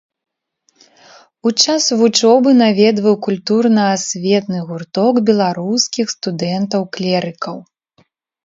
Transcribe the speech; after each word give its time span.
У 1.49 1.49
час 1.63 1.83
вучобы 1.99 2.49
наведваў 2.63 3.15
культурна-асветны 3.27 4.57
гурток 4.71 5.13
беларускіх 5.29 6.05
студэнтаў-клерыкаў. 6.15 7.57